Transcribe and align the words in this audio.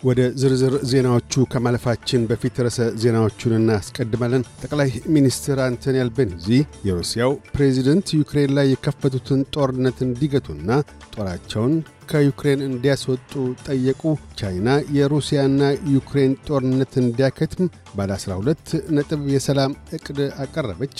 ወደ 0.00 0.20
ዝርዝር 0.40 0.74
ዜናዎቹ 0.90 1.44
ከማለፋችን 1.52 2.26
በፊት 2.28 2.56
ርዕሰ 2.64 2.80
ዜናዎቹን 3.02 3.54
እናስቀድማለን። 3.56 4.42
ጠቅላይ 4.62 4.90
ሚኒስትር 5.14 5.58
አንቶኒ 5.64 5.96
አልቤኒዚ 6.02 6.46
የሩሲያው 6.88 7.32
ፕሬዚደንት 7.54 8.08
ዩክሬን 8.18 8.52
ላይ 8.58 8.68
የከፈቱትን 8.70 9.40
ጦርነት 9.56 9.98
እንዲገቱና 10.06 10.70
ጦራቸውን 11.14 11.74
ከዩክሬን 12.08 12.60
እንዲያስወጡ 12.66 13.32
ጠየቁ። 13.68 14.02
ቻይና 14.40 14.68
የሩሲያና 14.96 15.60
ዩክሬን 15.94 16.32
ጦርነት 16.48 16.92
እንዲያከትም 17.02 17.66
ባለ 17.94 18.10
12 18.18 18.74
ነጥብ 18.96 19.22
የሰላም 19.34 19.72
ዕቅድ 19.96 20.20
አቀረበች። 20.44 20.98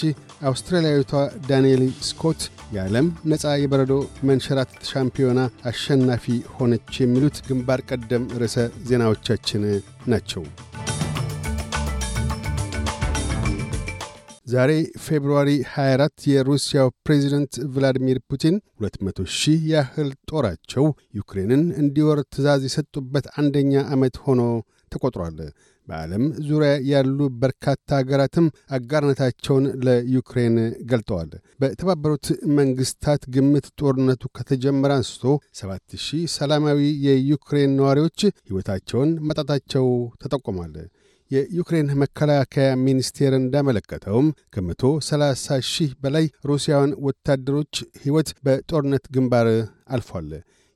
አውስትራሊያዊቷ 0.51 1.13
ዳንኤል 1.49 1.85
ስኮት 2.09 2.43
የዓለም 2.75 3.07
ነፃ 3.33 3.55
የበረዶ 3.61 3.93
መንሸራተት 4.31 4.83
ሻምፒዮና 4.91 5.41
አሸናፊ 5.71 6.27
ሆነች። 6.57 6.93
የሚሉት 7.03 7.39
ግንባር 7.49 7.83
ቀደም 7.91 8.27
ርዕሰ 8.43 8.59
ዜናዎቻችን 8.91 9.65
ናቸው። 10.07 10.45
ዛሬ 14.49 14.71
ፌብርዋሪ 15.05 15.49
24 15.71 16.27
የሩሲያው 16.31 16.89
ፕሬዚደንት 17.07 17.55
ቭላዲሚር 17.73 18.19
ፑቲን 18.31 18.55
200 18.83 19.25
ሺህ 19.39 19.63
ያህል 19.73 20.11
ጦራቸው 20.31 20.85
ዩክሬንን 21.19 21.63
እንዲወር 21.83 22.21
ትእዛዝ 22.29 22.63
የሰጡበት 22.67 23.27
አንደኛ 23.41 23.83
ዓመት 23.95 24.17
ሆኖ 24.25 24.43
ተቆጥሯል። 24.93 25.39
በዓለም 25.89 26.25
ዙሪያ 26.47 26.71
ያሉ 26.91 27.19
በርካታ 27.43 27.99
አገራትም 27.99 28.47
አጋርነታቸውን 28.77 29.67
ለዩክሬን 29.87 30.57
ገልጠዋል። 30.91 31.31
በተባበሩት 31.61 32.27
መንግሥታት 32.59 33.23
ግምት 33.35 33.67
ጦርነቱ 33.81 34.31
ከተጀመረ 34.39 34.93
አንስቶ 34.99 35.25
7000 35.61 36.23
ሰላማዊ 36.37 36.81
የዩክሬን 37.07 37.75
ነዋሪዎች 37.81 38.21
ሕይወታቸውን 38.43 39.13
ማጣታቸው 39.29 39.87
ተጠቁሟል። 40.23 40.75
የዩክሬን 41.31 41.89
መከላከያ 42.03 42.69
ሚኒስቴር 42.85 43.33
እንዳመለከተውም 43.39 44.29
ከመቶ 44.55 44.83
30 45.07 45.59
ሺህ 45.71 45.91
በላይ 46.05 46.27
ሩሲያውያን 46.51 46.95
ወታደሮች 47.07 47.75
ሕይወት 48.03 48.31
በጦርነት 48.47 49.05
ግንባር 49.17 49.49
አልፏል። 49.89 50.31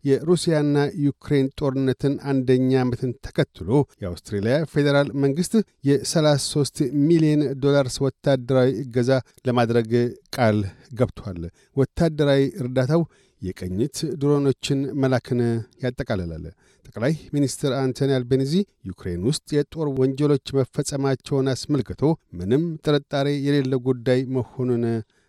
የሩሲያና 0.05 0.77
ዩክሬን 1.05 1.49
ጦርነትን 1.59 2.15
አንደኛ 2.31 2.71
ዓመትን 2.81 3.11
ተከትሎ 3.27 3.69
የአውስትሬልያ 4.03 4.55
ፌዴራል 4.73 5.09
መንግሥት 5.23 5.53
የ33 5.89 6.81
ሚሊዮን 7.05 7.43
ዶላርስ 7.63 7.97
ወታደራዊ 8.07 8.71
እገዛ 8.83 9.11
ለማድረግ 9.49 9.91
ቃል 10.37 10.59
ገብቷል። 10.99 11.41
ወታደራዊ 11.77 12.43
እርዳታው 12.63 13.05
የቅኝት 13.43 13.97
ድሮኖችን 14.21 14.81
መላክን 15.03 15.41
ያጠቃልላል። 15.85 16.45
ጠቅላይ 16.87 17.15
ሚኒስትር 17.35 17.73
አንቶኒ 17.79 18.11
አልቤኒዚ 18.17 18.55
ዩክሬን 18.89 19.23
ውስጥ 19.29 19.47
የጦር 19.57 19.89
ወንጀሎች 20.01 20.47
መፈጸማቸውን 20.59 21.51
አስመልክቶ 21.53 22.03
ምንም 22.39 22.65
ጥርጣሬ 22.85 23.29
የሌለ 23.47 23.75
ጉዳይ 23.87 24.23
መሆኑን 24.37 24.85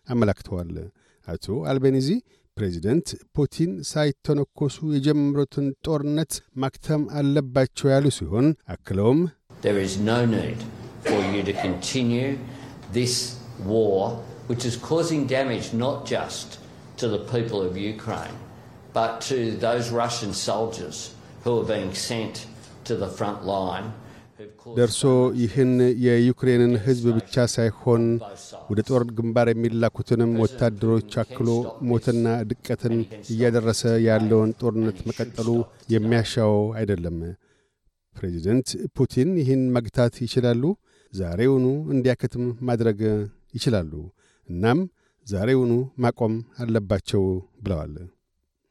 አመላክተዋል። 0.08 0.72
አቶ 1.28 1.56
አልቤኒዚ 1.72 2.08
ፕሬዚደንት 2.58 3.08
ፑቲን 3.36 3.72
ሳይተነኮሱ 3.90 4.78
የጀመሩትን 4.96 5.68
ጦርነት 5.86 6.34
ማክተም 6.56 7.04
አለባቸው 7.20 7.88
ያሉ 7.94 8.08
ሲሆን 8.18 8.48
አክለውም 8.74 9.22
to 17.04 17.10
the 17.10 17.24
people 17.28 17.62
of 17.62 17.74
Ukraine, 17.94 18.38
but 18.94 19.12
to 19.24 19.38
those 19.60 19.86
Russian 19.94 20.32
soldiers 20.42 20.98
who 21.44 21.52
are 21.60 21.68
being 21.68 21.94
sent 22.02 22.36
to 22.86 22.94
the 22.96 23.10
front 23.12 23.40
line. 23.48 23.88
ደርሶ 24.78 25.02
ይህን 25.42 25.72
የዩክሬንን 26.06 26.72
ሕዝብ 26.86 27.06
ብቻ 27.18 27.36
ሳይሆን 27.54 28.04
ወደ 28.70 28.80
ጦር 28.90 29.04
ግንባር 29.18 29.48
የሚላኩትንም 29.52 30.32
ወታደሮች 30.44 31.14
አክሎ 31.24 31.50
ሞትና 31.90 32.26
ድቀትን 32.50 32.96
እያደረሰ 33.34 33.82
ያለውን 34.08 34.52
ጦርነት 34.62 35.00
መቀጠሉ 35.10 35.50
የሚያሻው 35.96 36.56
አይደለም። 36.80 37.18
ፕሬዚደንት 38.16 38.68
ፑቲን 38.98 39.30
ይህን 39.42 39.64
መግታት 39.78 40.16
ይችላሉ። 40.26 40.64
ዛሬውኑ 41.14 41.66
እንዲያከትም 41.96 42.46
ማድረግ 42.70 43.00
ይችላሉ። 43.54 43.92
እናም 44.50 44.80
ዛሬውኑ 45.28 45.72
ማቆም 46.04 46.34
አለባቸው 46.60 47.24
ብለዋል። 47.62 47.96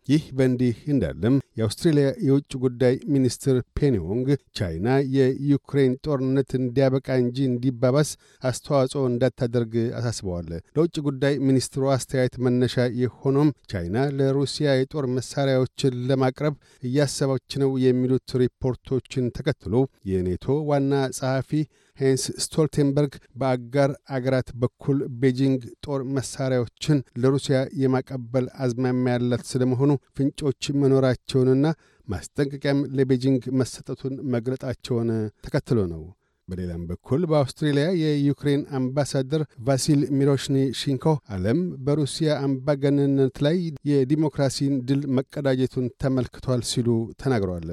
ይህ 0.08 0.22
በእንዲህ 0.36 0.76
እንዳለም 0.92 1.34
የአውስትሬልያ 1.58 2.06
የውጭ 2.26 2.52
ጉዳይ 2.62 2.94
ሚኒስትር 3.14 3.56
ፔኒዮንግ 3.78 4.28
ቻይና 4.58 4.88
የዩክሬን 5.16 5.92
ጦርነት 6.06 6.50
እንዲያበቃ 6.58 7.08
እንጂ 7.22 7.38
እንዲባባስ 7.48 8.10
አስተዋጽኦ 8.42 9.02
እንዳታደርግ 9.10 9.74
አሳስበዋል። 9.98 10.48
ለውጭ 10.76 10.96
ጉዳይ 11.06 11.34
ሚኒስትሩ 11.48 11.84
አስተያየት 11.94 12.36
መነሻ 12.46 12.86
የሆነውም 13.02 13.54
ቻይና 13.72 13.96
ለሩሲያ 14.18 14.74
የጦር 14.74 15.06
መሳሪያዎችን 15.16 16.00
ለማቅረብ 16.08 16.56
እያሰበች 16.82 17.50
ነው 17.62 17.72
የሚሉት 17.84 18.34
ሪፖርቶችን 18.42 19.32
ተከትሎ 19.38 19.74
የኔቶ 20.12 20.58
ዋና 20.70 20.92
ጸሐፊ 21.18 21.52
ሄንስ 21.98 22.24
ስቶልቴንበርግ 22.44 23.12
በአጋር 23.40 23.90
አገራት 24.16 24.48
በኩል 24.62 24.98
ቤጂንግ 25.22 25.60
ጦር 25.86 26.00
መሳሪያዎችን 26.16 26.98
ለሩሲያ 27.22 27.58
የማቀበል 27.82 28.46
አዝማሚያ 28.64 29.14
ያላት 29.16 29.44
ስለመሆኑ 29.50 29.90
ፍንጮች 30.16 30.70
መኖራቸውንና 30.82 31.66
ማስጠንቀቂያም 32.08 32.80
ለቤጂንግ 32.96 33.42
መሰጠቱን 33.60 34.16
መግለጣቸውን 34.34 35.10
ተከትሎ 35.44 35.78
ነው። 35.92 36.02
በሌላም 36.48 36.82
በኩል 36.88 37.20
በአውስትሬልያ 37.30 37.84
የዩክሬን 38.00 38.62
አምባሳደር 38.78 39.42
ቫሲል 39.66 40.00
ሚሮሽኒ 40.18 40.56
ሺንኮ 40.80 41.04
ዓለም 41.34 41.58
በሩሲያ 41.86 42.30
አምባገነንነት 42.46 43.36
ላይ 43.46 43.56
የዲሞክራሲን 43.90 44.74
ድል 44.88 45.02
መቀዳጀቱን 45.18 45.86
ተመልክቷል 46.02 46.62
ሲሉ 46.70 46.88
ተናግረዋል። 47.22 47.68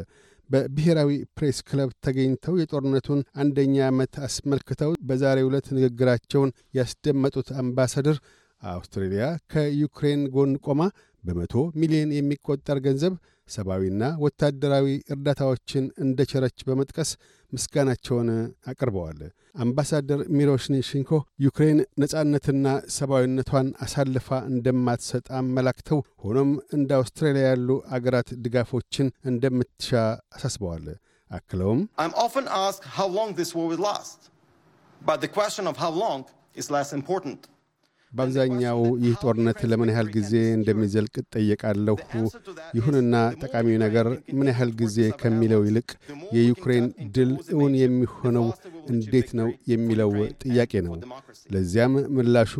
በብሔራዊ 0.49 1.09
ፕሬስ 1.37 1.57
ክለብ 1.67 1.89
ተገኝተው 2.05 2.55
የጦርነቱን 2.59 3.19
አንደኛ 3.41 3.75
ዓመት 3.89 4.13
አስመልክተው 4.27 4.91
በዛሬው 5.09 5.49
ዕለት 5.49 5.67
ንግግራቸውን 5.77 6.53
ያስደመጡት 6.79 7.49
አምባሳደር 7.61 8.17
አውስትሬልያ 8.63 9.25
ከዩክሬን 9.51 10.21
ጎን 10.33 10.53
ቆማ 10.65 10.81
በመቶ 11.23 11.53
ሚሊዮን 11.81 12.15
የሚቆጠር 12.15 12.77
ገንዘብ 12.85 13.13
ሰብአዊና 13.49 14.03
ወታደራዊ 14.23 14.85
እርዳታዎችን 15.13 15.85
እንደ 16.03 16.25
ቸረች 16.31 16.57
በመጥቀስ 16.67 17.11
ምስጋናቸውን 17.53 18.29
አቅርበዋል። 18.71 19.19
አምባሳደር 19.63 20.19
ሚሮሽኒ 20.37 20.75
ሽንኮ 20.87 21.11
ዩክሬን 21.45 21.79
ነጻነትና 22.01 22.65
ሰብአዊነቷን 22.97 23.69
አሳልፋ 23.85 24.27
እንደማትሰጥ 24.51 25.25
አመላክተው 25.39 26.01
ሆኖም 26.23 26.51
እንደ 26.77 26.89
አውስትራሊያ 26.99 27.45
ያሉ 27.49 27.69
አገራት 27.97 28.31
ድጋፎችን 28.45 29.09
እንደምትሻ 29.31 29.91
አሳስበዋል። 30.35 30.85
አክለውም 31.31 31.81
በአብዛኛው 38.11 38.79
ይህ 39.03 39.13
ጦርነት 39.23 39.59
ለምን 39.71 39.91
ያህል 39.91 40.07
ጊዜ 40.15 40.33
እንደሚዘልቅ 40.55 41.13
እጠየቃለሁ። 41.21 41.97
ይሁንና 42.77 43.13
ጠቃሚው 43.41 43.77
ነገር 43.83 44.07
ምን 44.37 44.49
ያህል 44.51 44.71
ጊዜ 44.81 44.97
ከሚለው 45.21 45.61
ይልቅ 45.67 45.89
የዩክሬን 46.37 46.85
ድል 47.15 47.31
እውን 47.55 47.75
የሚሆነው 47.81 48.47
እንዴት 48.93 49.29
ነው 49.39 49.49
የሚለው 49.73 50.11
ጥያቄ 50.43 50.73
ነው። 50.87 50.95
ለዚያም 51.49 51.95
ምላሹ 52.17 52.53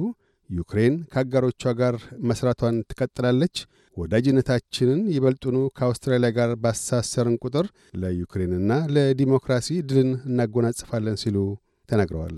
ዩክሬን 0.50 0.96
ከአጋሮቿ 1.12 1.64
ጋር 1.80 1.96
መሥራቷን 2.30 2.78
ትቀጥላለች። 2.90 3.58
ወዳጅነታችንን 3.98 5.02
ይበልጡኑ 5.14 5.58
ከአውስትራሊያ 5.78 6.30
ጋር 6.38 6.52
ባሳሰርን 6.64 7.36
ቁጥር 7.44 7.66
ለዩክሬንና 8.02 8.72
ለዲሞክራሲ 8.96 9.80
ድልን 9.90 10.12
እናጎናጽፋለን 10.30 11.20
ሲሉ 11.24 11.38
ተናግረዋል። 11.90 12.38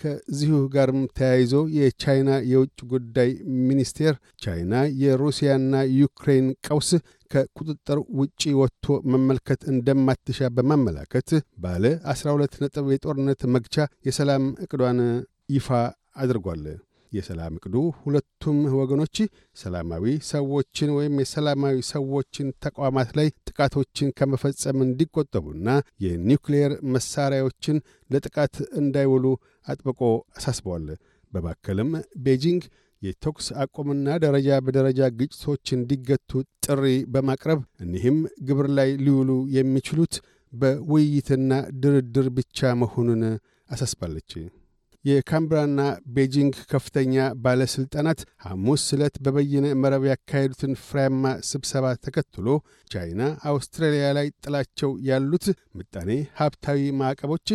ከዚሁ 0.00 0.58
ጋርም 0.74 1.00
ተያይዞ 1.18 1.52
የቻይና 1.76 2.30
የውጭ 2.50 2.78
ጉዳይ 2.92 3.30
ሚኒስቴር 3.68 4.14
ቻይና 4.42 4.72
የሩሲያና 5.02 5.72
ዩክሬን 5.98 6.48
ቀውስ 6.66 6.90
ከቁጥጥር 7.30 8.00
ውጪ 8.20 8.42
ወጥቶ 8.60 8.84
መመልከት 9.12 9.62
እንደማትሻ 9.72 10.50
በማመላከት 10.56 11.30
ባለ 11.64 11.84
12 12.12 12.60
ነጥብ 12.64 12.88
የጦርነት 12.92 13.40
መግቻ 13.56 13.76
የሰላም 14.08 14.44
ዕቅዷን 14.66 15.00
ይፋ 15.56 15.68
አድርጓል። 16.16 16.62
የሰላም 17.12 17.56
ዕቅዱ 17.58 17.74
ሁለቱም 18.00 18.58
ወገኖች 18.78 19.16
ሰላማዊ 19.56 20.04
ሰዎችን 20.30 20.90
ወይም 20.96 21.14
የሰላማዊ 21.22 21.76
ሰዎችን 21.90 22.48
ተቋማት 22.64 23.10
ላይ 23.18 23.28
ጥቃቶችን 23.48 24.14
ከመፈጸም 24.18 24.78
እንዲቆጠቡና 24.86 25.68
የኒውክሌር 26.04 26.72
መሣሪያዎችን 26.94 27.78
ለጥቃት 28.10 28.56
እንዳይውሉ 28.80 29.24
አጥብቆ 29.66 30.00
አሳስበዋል። 30.38 30.88
በማከልም 31.32 31.90
ቤጂንግ 32.24 32.64
የተኩስ 33.02 33.46
አቁምና 33.62 34.08
ደረጃ 34.22 34.58
በደረጃ 34.66 35.08
ግጭቶች 35.18 35.64
እንዲገቱ 35.76 36.30
ጥሪ 36.66 36.84
በማቅረብ 37.14 37.60
እኒህም 37.84 38.18
ግብር 38.48 38.68
ላይ 38.78 38.90
ሊውሉ 39.04 39.30
የሚችሉት 39.56 40.14
በውይይትና 40.52 41.52
ድርድር 41.82 42.28
ብቻ 42.36 42.68
መሆኑን 42.82 43.22
አሳስባለች። 43.70 44.32
የካምብራና 45.06 45.80
ቤጂንግ 46.14 46.54
ከፍተኛ 46.70 47.14
ባለሥልጣናት 47.42 48.20
ሐሙስ 48.44 48.84
ዕለት 48.94 49.16
በበይነ 49.24 49.66
መረብ 49.82 50.04
ያካሄዱትን 50.08 50.72
ፍሬያማ 50.84 51.24
ስብሰባ 51.50 51.92
ተከትሎ 52.06 52.46
ቻይና 52.90 53.22
አውስትራሊያ 53.50 54.06
ላይ 54.18 54.28
ጥላቸው 54.44 54.92
ያሉት 55.08 55.46
ምጣኔ 55.78 56.10
ሀብታዊ 56.40 56.88
ማዕቀቦች 57.00 57.48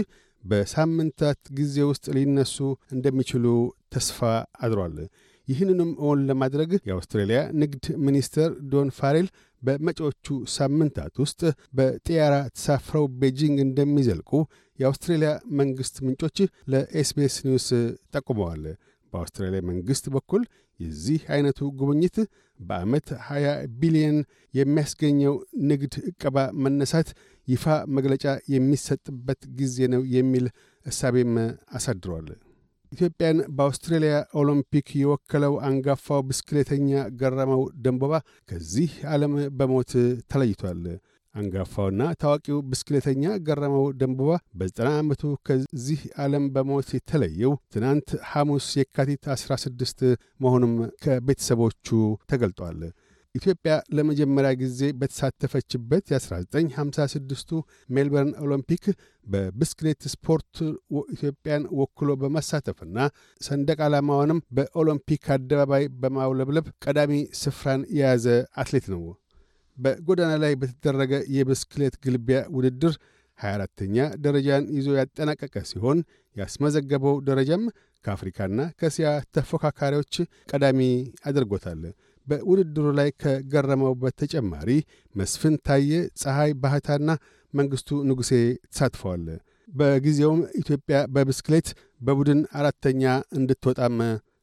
በሳምንታት 0.43 1.41
ጊዜ 1.57 1.77
ውስጥ 1.89 2.05
ሊነሱ 2.15 2.55
እንደሚችሉ 2.95 3.45
ተስፋ 3.93 4.19
አድሯል። 4.65 4.95
ይህንንም 5.47 5.91
እውን 6.01 6.19
ለማድረግ 6.29 6.71
የአውስትራሊያ 6.81 7.39
ንግድ 7.61 7.85
ሚኒስትር 8.05 8.49
ዶን 8.71 8.89
ፋሬል 8.97 9.27
በመጪዎቹ 9.61 10.25
ሳምንታት 10.55 11.13
ውስጥ 11.23 11.41
በጥያራ 11.77 12.35
ተሳፍረው 12.55 13.05
ቤጂንግ 13.21 13.57
እንደሚዘልቁ 13.65 14.31
የአውስትሬልያ 14.81 15.31
መንግሥት 15.59 15.97
ምንጮች 16.05 16.37
ለኤስቢኤስ 16.73 17.37
ኒውስ 17.47 17.67
ጠቁመዋል። 18.13 18.63
በአውስትራሊያ 19.13 19.61
መንግሥት 19.69 20.05
በኩል 20.13 20.43
የዚህ 20.79 21.21
ዐይነቱ 21.31 21.59
ጉብኝት 21.79 22.17
በዓመት 22.59 23.07
20 23.25 23.49
ቢሊዮን 23.81 24.17
የሚያስገኘው 24.53 25.33
ንግድ 25.69 25.93
ዕቀባ 26.09 26.37
መነሳት 26.63 27.09
ይፋ 27.47 27.65
መግለጫ 27.97 28.25
የሚሰጥበት 28.53 29.41
ጊዜ 29.59 29.87
ነው 29.93 30.01
የሚል 30.15 30.45
እሳቤም 30.85 31.33
አሳድሯል። 31.71 32.27
ኢትዮጵያን 32.91 33.37
በአውስትሬልያ 33.57 34.13
ኦሎምፒክ 34.39 34.87
የወከለው 35.01 35.53
አንጋፋው 35.67 36.21
ብስክሌተኛ 36.29 36.89
ገረመው 37.19 37.61
ደንቦባ 37.83 38.13
ከዚህ 38.49 38.91
ዓለም 39.13 39.33
በሞት 39.59 39.91
ተለይቷል። 40.31 40.81
አንጋፋውና 41.35 42.03
ታዋቂው 42.21 42.57
ብስክሌተኛ 42.69 43.25
ገረመው 43.45 43.85
ደንቦባ 43.99 44.31
በዘጠና 44.59 44.89
ዓመቱ 44.97 45.21
ከዚህ 45.47 46.01
ዓለም 46.23 46.45
በሞት 46.55 46.89
የተለየው 46.95 47.53
ትናንት 47.73 48.09
ሐሙስ 48.31 48.67
የካቲት 48.79 49.23
16 49.35 50.03
መሆኑም 50.45 50.73
ከቤተሰቦቹ 51.05 51.87
ተገልጧል። 52.31 52.81
ኢትዮጵያ 53.35 53.73
ለመጀመሪያ 53.97 54.49
ጊዜ 54.61 54.79
በተሳተፈችበት 55.01 56.03
የ1956ቱ 56.11 57.51
ሜልበርን 57.89 58.33
ኦሎምፒክ 58.43 58.83
በብስክሌት 59.27 60.01
ስፖርት 60.13 60.55
ኢትዮጵያን 61.15 61.69
ወክሎ 61.79 62.11
በመሳተፍና 62.21 62.97
ሰንደቅ 63.41 63.79
ዓላማዋንም 63.87 64.43
በኦሎምፒክ 64.57 65.25
አደባባይ 65.35 65.85
በማውለብለብ 66.01 66.67
ቀዳሚ 66.85 67.13
ስፍራን 67.41 67.83
የያዘ 67.97 68.27
አትሌት 68.55 68.87
ነው። 68.93 69.03
በጎዳና 69.77 70.31
ላይ 70.43 70.53
በተደረገ 70.61 71.13
የብስክሌት 71.35 71.95
ግልቢያ 72.03 72.39
ውድድር 72.55 72.93
24ተኛ 73.39 73.95
ደረጃን 74.23 74.65
ይዞ 74.77 74.87
ያጠናቀቀ 74.99 75.55
ሲሆን 75.69 75.99
ያስመዘገበው 76.35 77.15
ደረጃም 77.27 77.63
ከአፍሪካና 78.05 78.59
ከእስያ 78.79 79.07
ተፎካካሪዎች 79.35 80.13
ቀዳሚ 80.51 80.79
አድርጎታል። 81.29 81.81
በውድድሩ 82.27 82.87
ላይ 82.99 83.09
ከገረመው 83.21 83.93
በተጨማሪ 84.01 84.69
መስፍን 85.15 85.55
ታየ፣ 85.67 85.91
ፀሐይ 86.21 86.51
ባህታና 86.63 87.09
መንግሥቱ 87.53 87.89
ንጉሴ 88.09 88.31
ተሳትፈዋል። 88.67 89.25
በጊዜውም 89.69 90.41
ኢትዮጵያ 90.61 90.97
በብስክሌት 91.13 91.67
በቡድን 92.01 92.39
አራተኛ 92.59 93.03
እንድትወጣም 93.37 93.97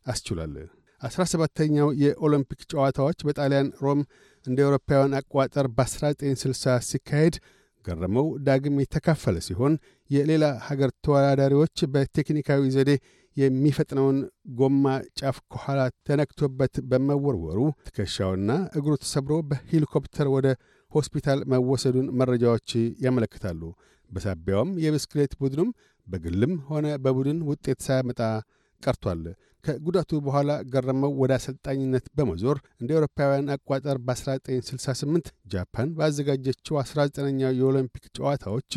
አስችሏል። 0.07 0.55
አስራ 1.03 1.23
ሰባተኛው 1.33 1.89
የኦሎምፒክ 2.03 2.61
ጨዋታዎች 2.71 3.19
በጣሊያን 3.29 3.69
ሮም 3.85 4.01
እንደ 4.49 4.59
አውሮፓውያን 4.67 5.17
አቆጣጠር 5.19 5.67
በ1960 5.77 6.75
ሲካሄድ 6.89 7.37
ገረመው 7.85 8.27
ዳግም 8.47 8.77
የተካፈለ 8.83 9.37
ሲሆን 9.47 9.75
የሌላ 10.11 10.45
ሀገር 10.67 10.91
ተወዳዳሪዎች 11.05 11.77
በቴክኒካዊ 11.93 12.71
ዘዴ 12.77 12.91
የሚፈጥነውን 13.37 14.17
ጎማ 14.59 14.85
ጫፍ 15.19 15.37
ከኋላ 15.53 15.81
ተነክቶበት 16.07 16.75
በመወርወሩ 16.91 17.59
ትከሻውና 17.89 18.51
እግሩ 18.79 18.93
ተሰብሮ 19.03 19.35
በሄሊኮፕተር 19.51 20.29
ወደ 20.37 20.49
ሆስፒታል 20.93 21.41
መወሰዱን 21.53 22.07
መረጃዎች 22.21 22.71
ያመለክታሉ። 23.05 23.61
በሳቢያውም 24.11 24.71
የብስክሌት 24.85 25.33
ቡድኑም 25.41 25.71
በግልም 26.07 26.53
ሆነ 26.69 26.87
በቡድን 27.05 27.41
ውጤት 27.51 27.81
ሳያመጣ 27.87 28.21
ቀርቷል። 28.83 29.23
ከጉዳቱ 29.65 30.11
በኋላ 30.27 30.51
ገረመው 30.73 31.13
ወደ 31.21 31.33
አሰልጣኝነት 31.39 32.05
በመዞር 32.17 32.59
እንደ 32.81 32.91
አውሮፓውያን 32.97 33.51
አቋጠር 33.55 33.97
በ1968 34.07 35.31
ጃፓን 35.53 35.89
ባዘጋጀችው 35.99 36.77
19ኛው 36.83 37.53
የኦሎምፒክ 37.59 38.05
ጨዋታዎች 38.19 38.73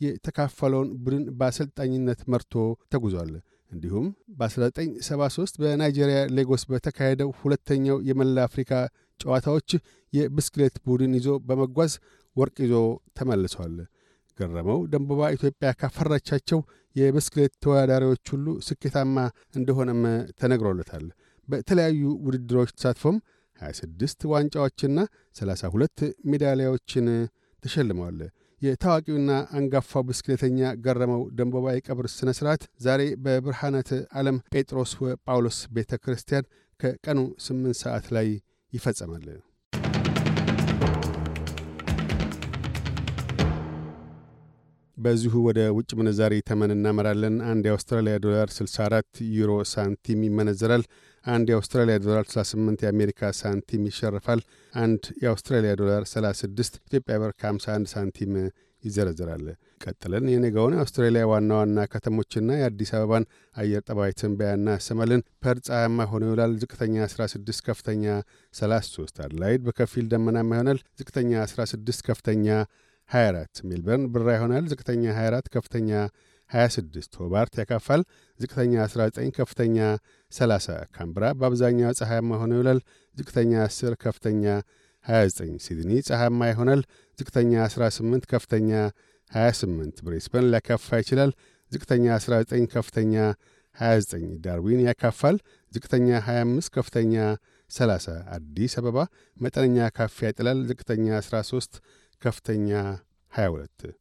የተካፈለውን 0.00 0.88
ቡድን 1.04 1.24
በአሰልጣኝነት 1.38 2.20
መርቶ 2.32 2.54
ተጉዟል። 2.92 3.32
እንዲሁም 3.70 4.06
በ1973 4.40 5.56
በናይጄሪያ 5.62 6.18
ሌጎስ 6.36 6.62
በተካሄደው 6.70 7.30
ሁለተኛው 7.40 7.98
የመላ 8.08 8.36
አፍሪካ 8.48 8.72
ጨዋታዎች 9.20 9.70
የብስክሌት 10.12 10.76
ቡድን 10.86 11.12
ይዞ 11.18 11.28
በመጓዝ 11.48 11.92
ወርቅ 12.36 12.56
ይዞ 12.64 12.74
ተመልሷል። 13.18 13.74
ገረመው 14.38 14.80
ደንቦባ 14.92 15.30
ኢትዮጵያ 15.36 15.68
ካፈራቻቸው 15.80 16.60
የብስክሌት 16.96 17.52
ተወዳዳሪዎች 17.64 18.24
ሁሉ 18.34 18.46
ስኬታማ 18.66 19.16
እንደሆነም 19.54 20.02
ተነግሮለታል። 20.40 21.06
በተለያዩ 21.48 22.02
ውድድሮች 22.26 22.70
ተሳትፎም 22.76 23.16
26 23.60 24.26
ዋንጫዎችና 24.32 24.98
32 25.36 26.02
ሜዳሊያዎችን 26.30 27.06
ተሸልመዋል። 27.62 28.18
የታዋቂውና 28.62 29.30
አንጋፋው 29.58 30.02
ብስክሌተኛ 30.08 30.70
ገረመው 30.84 31.22
ደንቦባ 31.38 31.74
የቀብር 31.74 32.06
ሥነ 32.14 32.30
ሥርዓት 32.38 32.62
ዛሬ 32.80 33.02
በብርሃናት 33.24 33.90
ዓለም 34.20 34.36
ጴጥሮስ 34.54 34.92
ጳውሎስ 35.26 35.58
ቤተ 35.76 35.98
ክርስቲያን 36.04 36.48
ከቀኑ 36.80 37.18
8 37.46 37.82
ሰዓት 37.82 38.06
ላይ 38.16 38.28
ይፈጸማል። 38.72 39.26
በዚሁ 44.96 45.34
ወደ 45.46 45.60
ውጭ 45.76 45.90
ምንዛሪ 45.98 46.34
ተመን 46.48 46.72
እናመራለን። 46.74 47.36
አንድ 47.48 47.64
የአውስትራሊያ 47.66 48.14
ዶላር 48.24 48.48
64 48.56 49.22
ዩሮ 49.36 49.52
ሳንቲም 49.72 50.20
ይመነዘራል። 50.26 50.84
አንድ 51.24 51.46
የአውስትራሊያ 51.50 51.96
ዶላር 52.04 52.24
68 52.30 52.84
የአሜሪካ 52.84 53.30
ሳንቲም 53.38 53.88
ይሸርፋል። 53.90 54.40
አንድ 54.74 55.02
የአውስትራሊያ 55.22 55.72
ዶላር 55.80 56.04
36 56.12 56.78
ኢትዮጵያ 56.82 57.16
ብር 57.22 57.32
ከ51 57.40 57.90
ሳንቲም 57.94 58.32
ይዘረዝራል። 58.84 59.44
ቀጥለን 59.84 60.24
የነገውን 60.32 60.74
የአውስትራሊያ 60.76 61.22
ዋና 61.30 61.50
ዋና 61.60 61.78
ከተሞችና 61.92 62.50
የአዲስ 62.58 62.90
አበባን 62.96 63.24
አየር 63.56 63.82
ጠባይ 63.88 64.12
ትንበያ 64.20 64.50
እናሰማለን። 64.58 65.22
ፐርዝ 65.42 65.66
ፀሐያማ 65.68 66.06
ሆኖ 66.10 66.24
ይውላል። 66.28 66.54
ዝቅተኛ 66.62 66.96
16፣ 67.08 67.62
ከፍተኛ 67.68 68.04
33። 68.54 69.22
አድላይድ 69.26 69.62
በከፊል 69.66 70.06
ደመናማ 70.12 70.50
ይሆናል። 70.56 70.80
ዝቅተኛ 71.00 71.32
16፣ 71.46 72.04
ከፍተኛ 72.08 72.46
24 73.10 73.64
ሜልበርን 73.68 74.04
ብራ 74.14 74.28
ይሆናል። 74.36 74.64
ዝቅተኛ 74.72 75.04
24 75.16 75.48
ከፍተኛ 75.54 75.90
26 76.50 77.18
ሆባርት 77.20 77.54
ያካፋል። 77.60 78.02
ዝቅተኛ 78.40 78.74
19 78.86 79.30
ከፍተኛ 79.38 79.76
30 80.32 80.76
ካምብራ 80.96 81.24
በአብዛኛው 81.40 81.92
ፀሐያማ 82.00 82.30
ሆኖ 82.42 82.52
ይውላል። 82.58 82.80
ዝቅተኛ 83.16 83.52
10 83.66 83.96
ከፍተኛ 84.04 84.44
29 85.06 85.56
ሲድኒ 85.66 85.90
ፀሐያማ 86.08 86.40
ይሆናል። 86.52 86.82
ዝቅተኛ 87.18 87.52
18 87.68 88.28
ከፍተኛ 88.32 88.70
28 89.32 90.04
ብሬስበን 90.06 90.46
ሊያካፋ 90.52 90.88
ይችላል። 91.02 91.32
ዝቅተኛ 91.72 92.06
19 92.18 92.66
ከፍተኛ 92.74 93.14
29 93.76 94.38
ዳርዊን 94.44 94.80
ያካፋል። 94.88 95.36
ዝቅተኛ 95.72 96.08
25 96.26 96.68
ከፍተኛ 96.76 97.14
30 97.70 98.06
አዲስ 98.36 98.72
አበባ 98.80 98.98
መጠነኛ 99.36 99.86
ካፊያ 99.96 100.28
ይጥላል። 100.30 100.58
ዝቅተኛ 100.70 101.06
13 101.22 101.78
ከፍተኛ 102.24 102.70
22 103.32 103.92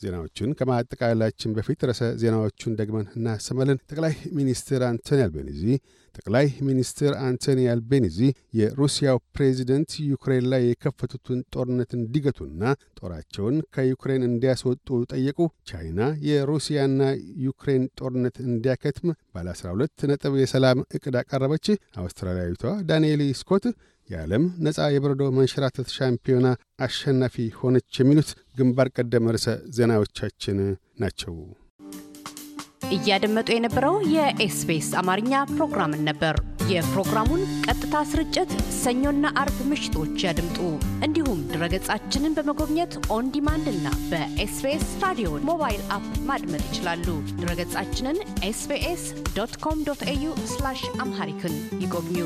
ዜናዎቹን 0.00 0.50
ከማጠቃላችን 0.58 1.52
በፊት 1.56 1.80
ርዕሰ 1.88 2.04
ዜናዎቹን 2.20 2.72
ደግመን 2.78 3.06
እናሰማለን። 3.16 3.78
ጠቅላይ 3.90 4.14
ሚኒስትር 4.38 4.80
አንቶኒ 4.88 5.20
አልቤኒዚ 5.24 5.62
ጠቅላይ 6.14 6.46
ሚኒስትር 6.68 7.12
አንቶኒ 7.26 7.60
አልቤኒዚ 7.72 8.18
የሩሲያው 8.58 9.18
ፕሬዚደንት 9.36 9.92
ዩክሬን 10.08 10.46
ላይ 10.52 10.62
የከፈቱትን 10.66 11.38
ጦርነት 11.54 11.92
እንዲገቱና 11.98 12.62
ጦራቸውን 13.00 13.56
ከዩክሬን 13.76 14.26
እንዲያስወጡ 14.28 14.98
ጠየቁ። 15.12 15.38
ቻይና 15.70 16.00
የሩሲያና 16.28 17.00
ዩክሬን 17.46 17.86
ጦርነት 18.00 18.36
እንዲያከትም 18.46 19.08
ባለ 19.34 19.48
12 19.56 20.06
ነጥብ 20.12 20.36
የሰላም 20.42 20.84
ዕቅድ 20.98 21.16
አቀረበች። 21.22 21.68
አውስትራሊያዊቷ 22.02 22.64
ዳንኤሊ 22.90 23.24
ስኮት 23.40 23.66
የዓለም 24.12 24.44
ነፃ 24.64 24.88
የበረዶ 24.94 25.24
መንሸራተት 25.36 25.90
ሻምፒዮና 25.96 26.46
አሸናፊ 26.80 27.46
ሆነች። 27.58 28.00
የሚሉት 28.00 28.30
ግንባር 28.58 28.90
ቀደም 28.96 29.30
ርዕሰ 29.34 29.48
ዜናዎቻችን 29.76 30.58
ናቸው። 31.00 31.34
እያደመጡ 32.92 33.48
የነበረው 33.54 33.94
የኤስቢኤስ 34.14 34.88
አማርኛ 35.00 35.34
ፕሮግራምን 35.52 36.02
ነበር። 36.08 36.36
የፕሮግራሙን 36.72 37.42
ቀጥታ 37.66 37.94
ስርጭት 38.10 38.50
ሰኞና 38.78 39.26
አርብ 39.42 39.58
ምሽቶች 39.70 40.24
ያድምጡ። 40.26 40.58
እንዲሁም 41.06 41.40
ድረገጻችንን 41.52 42.36
በመጎብኘት 42.38 42.94
on 43.14 43.32
demand 43.34 43.66
እና 43.72 43.88
በኤስቢኤስ 44.10 44.86
ራዲዮ 45.04 45.32
mobile 45.50 45.82
app 45.96 46.08
ማድመጥ 46.30 46.62
ይችላሉ። 46.68 47.06
ድረገጻችንን 47.40 48.18
ኤስቢኤስ 48.44 49.04
ዶት 49.36 49.54
ኮም 49.66 49.84
ዶት 49.88 50.02
ኤዩ 50.08 50.26
አምሃሪክን 51.02 51.54
ይጎብኙ። 51.80 52.18